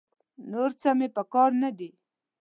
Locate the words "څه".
0.81-0.89